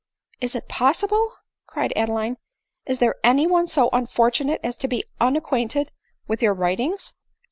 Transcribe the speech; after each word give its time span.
<" 0.17 0.27
Is 0.41 0.55
it 0.55 0.67
possible?" 0.67 1.35
cried 1.67 1.93
Adeline:" 1.95 2.37
is 2.87 2.97
there 2.97 3.17
any 3.23 3.45
one 3.45 3.67
so 3.67 3.87
unfortunate 3.93 4.59
as 4.63 4.75
to 4.77 4.87
be 4.87 5.03
unacquainted 5.19 5.91
with 6.27 6.41
your 6.41 6.55
writ 6.55 6.79
ings?" 6.79 7.13